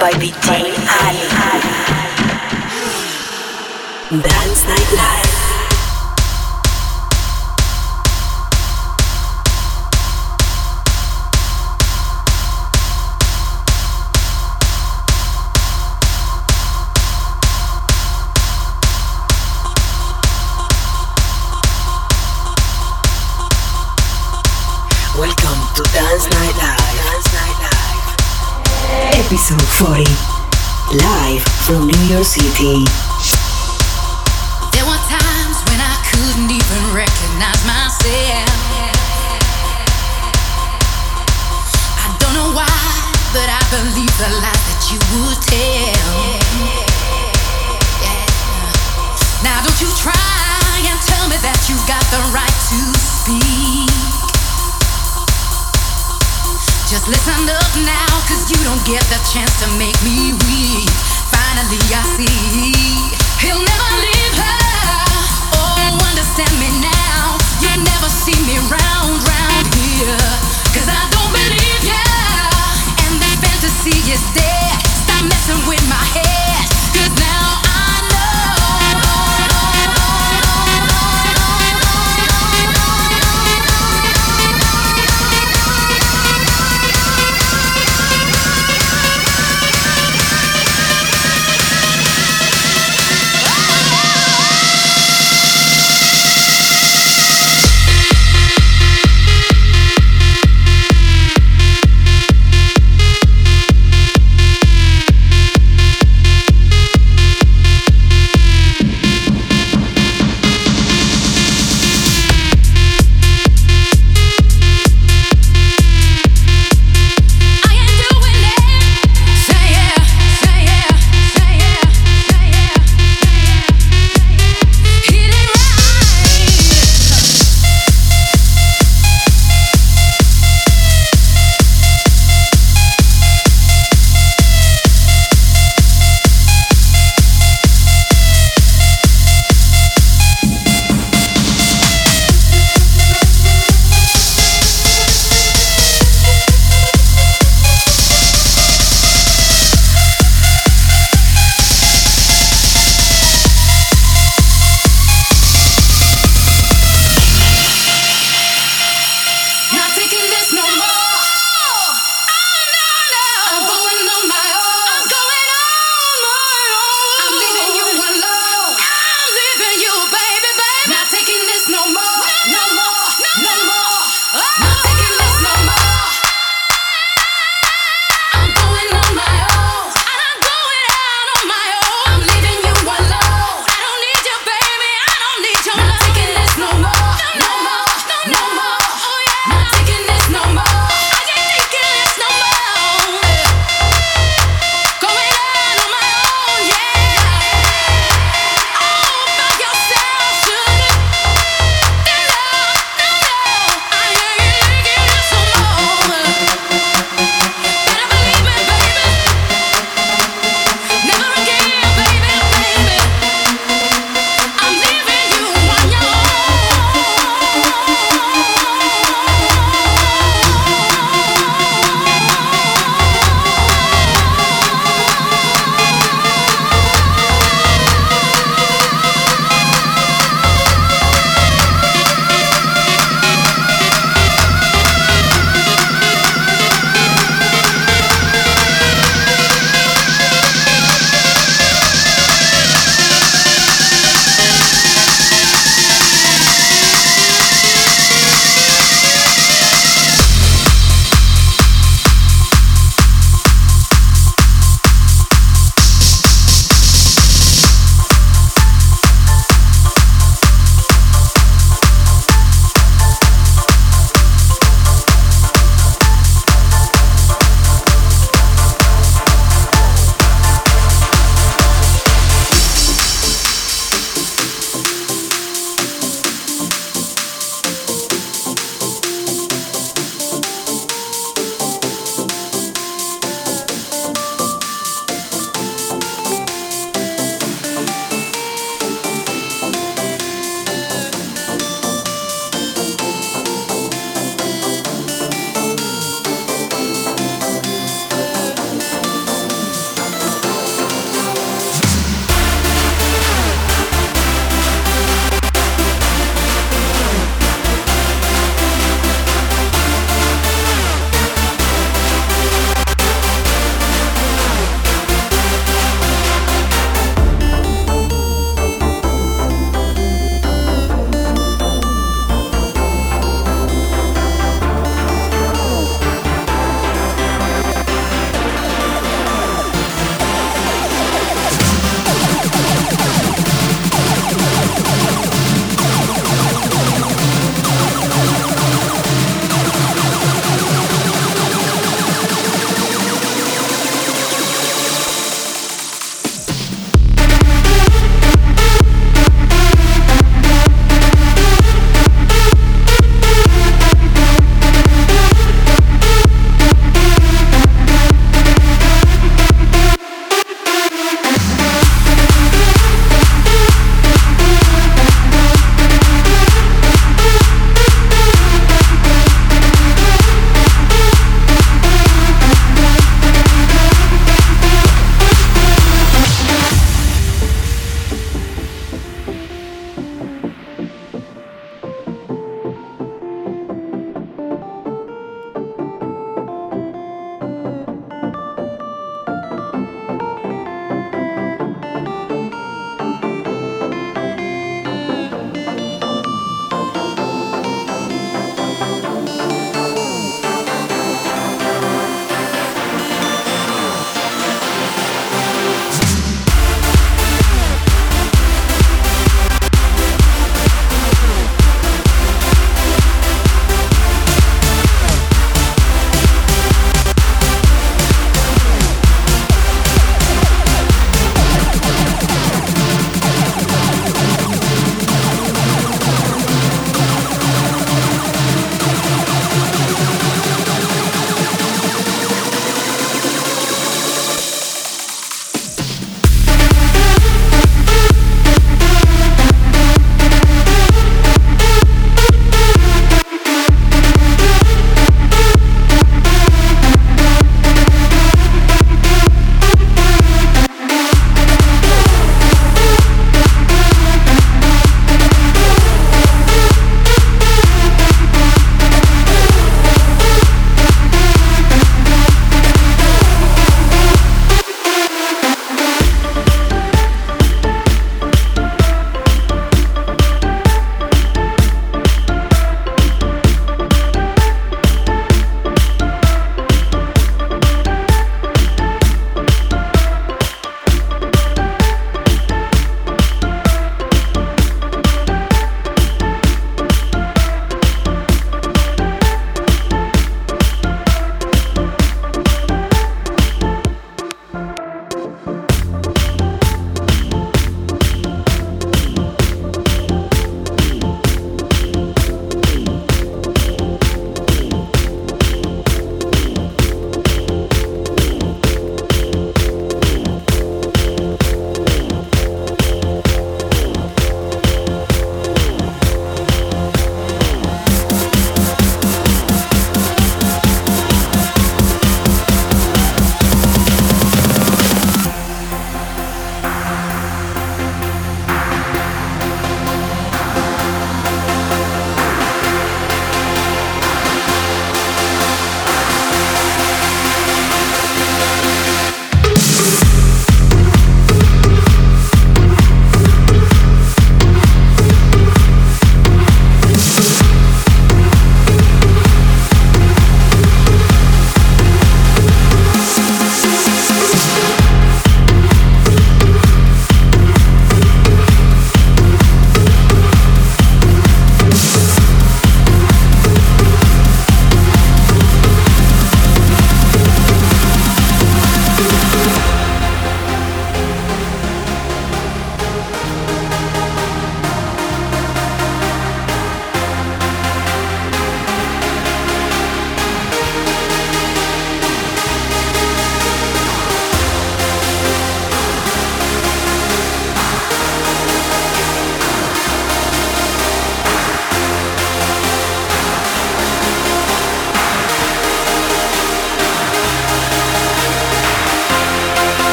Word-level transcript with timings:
by 0.00 0.12
DJ 0.12 0.72
Ali. 4.12 4.39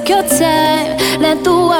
Take 0.00 0.08
your 0.08 0.22
time. 0.22 1.20
Let 1.20 1.44
the 1.44 1.79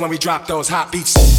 when 0.00 0.10
we 0.10 0.18
drop 0.18 0.46
those 0.46 0.68
hot 0.68 0.92
beats. 0.92 1.35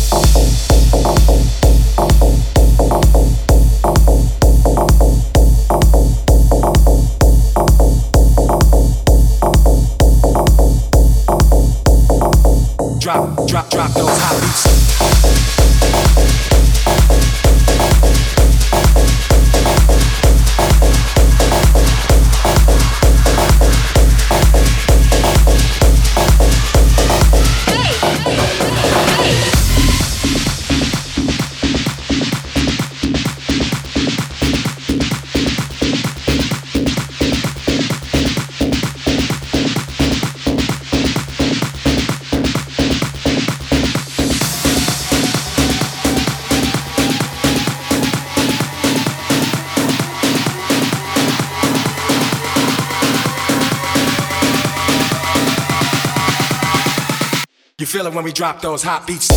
When 58.18 58.26
we 58.26 58.32
drop 58.32 58.62
those 58.62 58.82
hot 58.82 59.06
beats. 59.06 59.28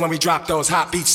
When 0.00 0.10
we 0.10 0.18
drop 0.18 0.46
those 0.46 0.68
hot 0.68 0.92
beats. 0.92 1.14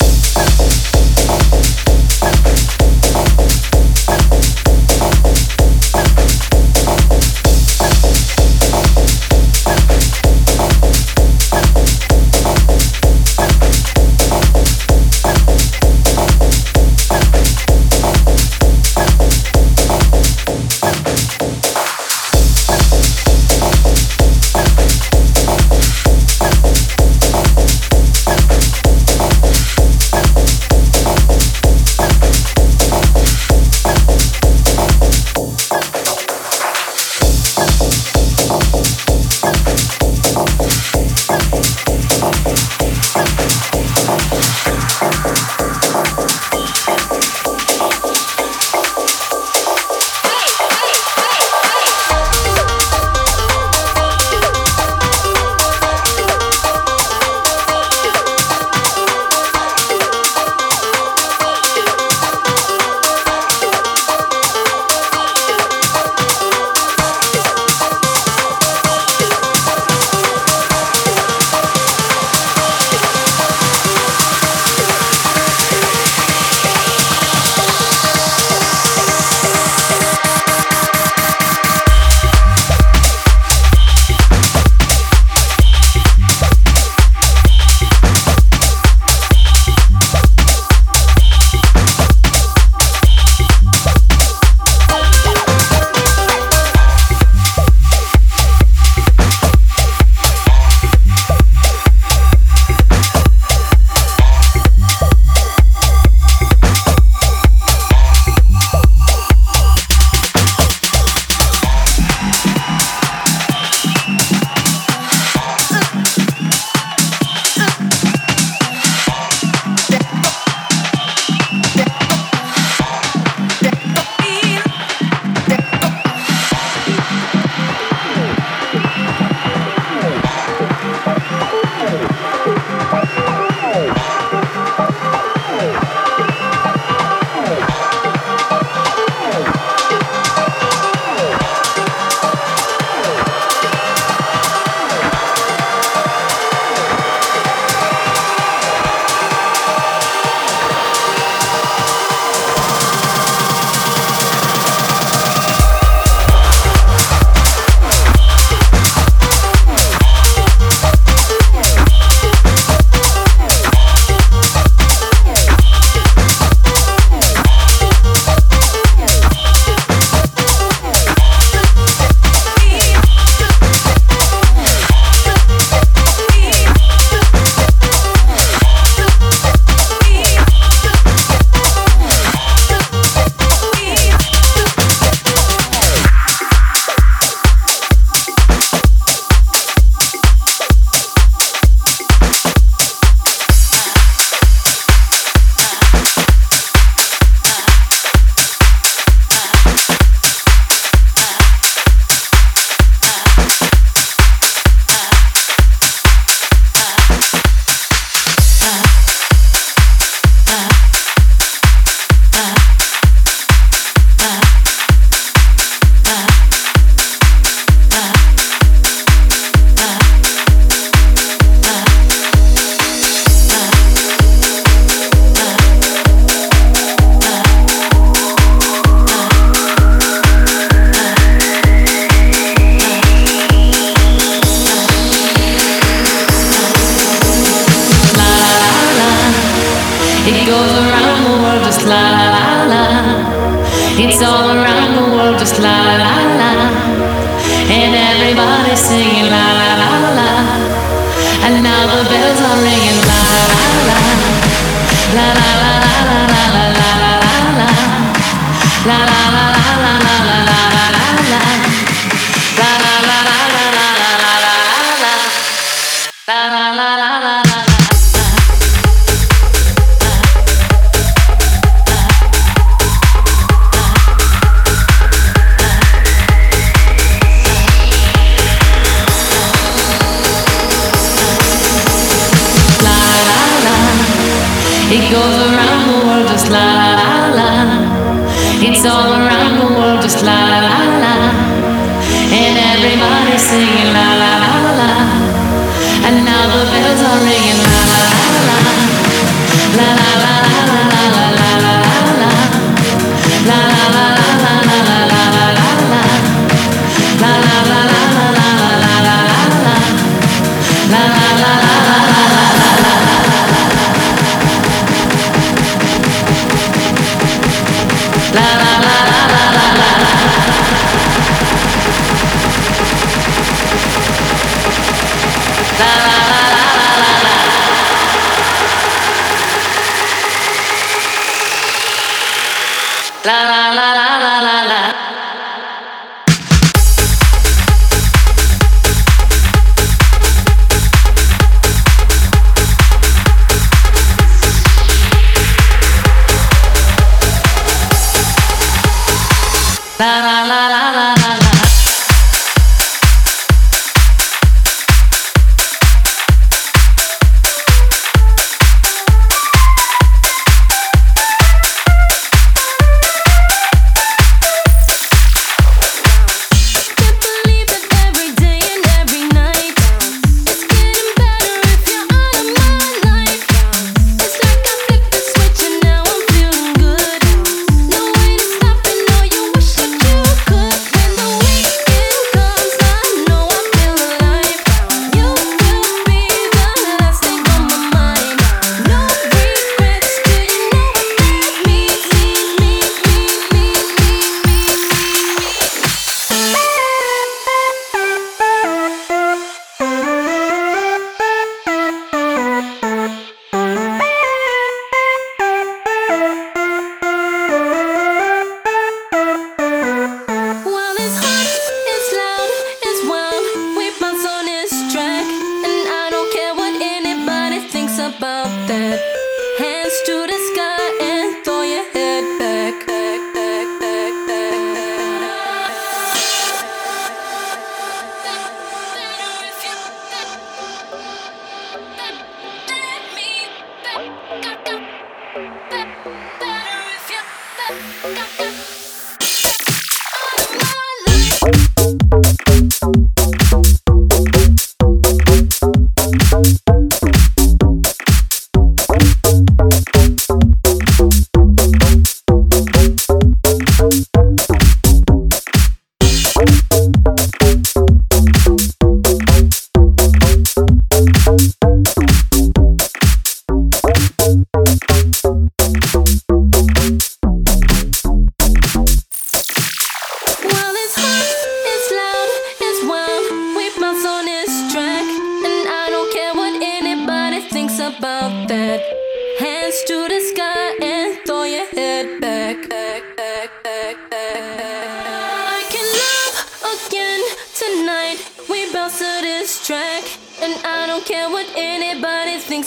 la 350.02 350.20
la 350.20 350.38
la 350.48 350.62
la 350.72 351.14
la 351.22 351.41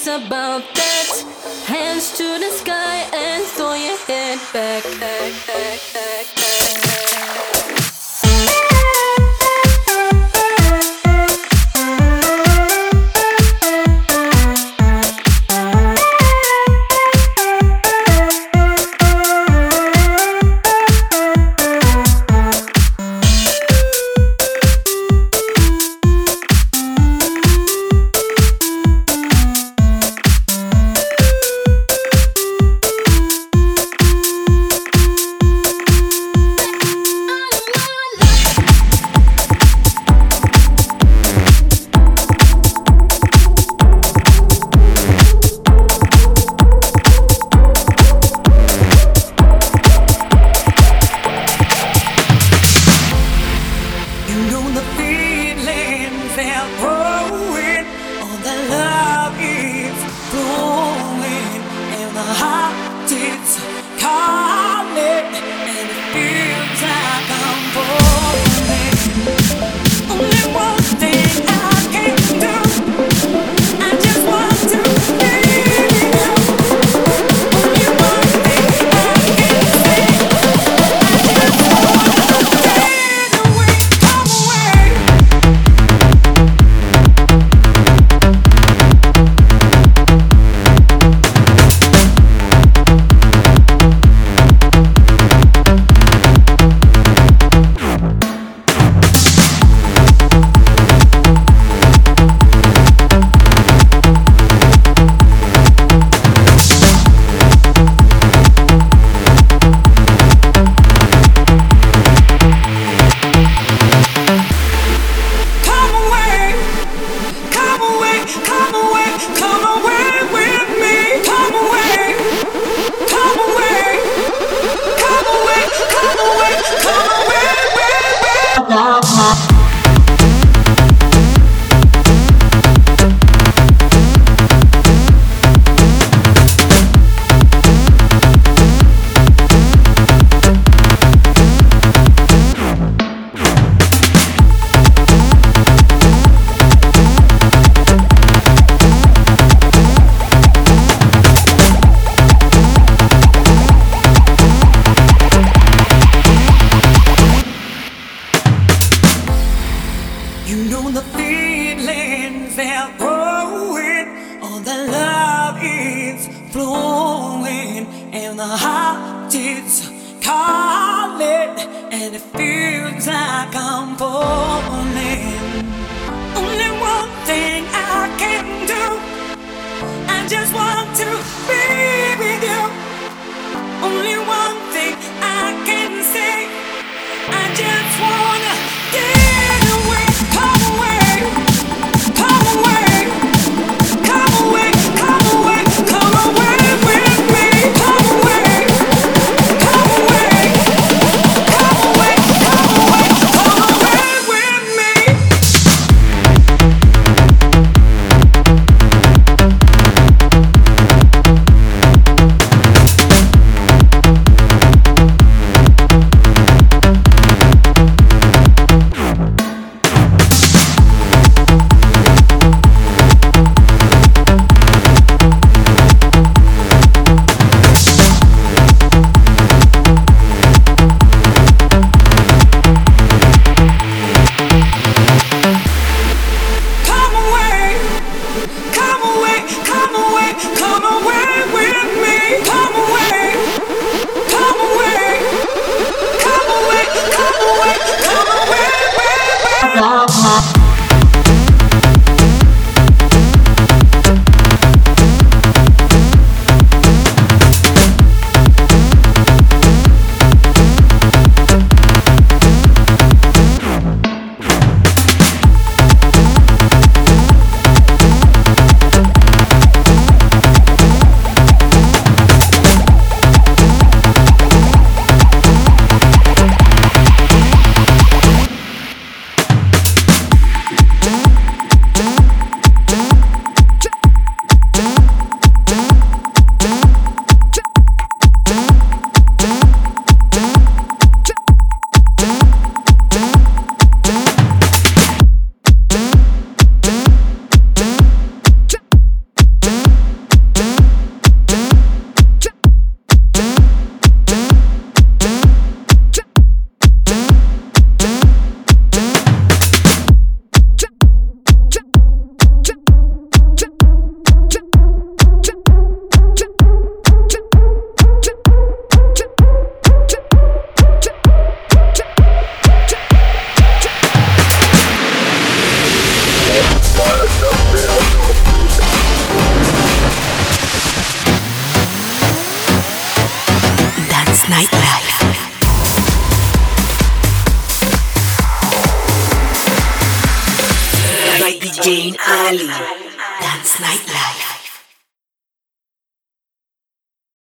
thinks 0.04 0.26
about 0.26 0.62
that. 0.74 1.64
Hands 1.66 2.16
to 2.16 2.38
the 2.38 2.50
sky 2.50 3.08
and 3.12 3.44
throw 3.44 3.74
your 3.74 3.96
head 4.06 4.38
back. 4.52 4.82
back, 5.00 5.46
back. 5.46 5.93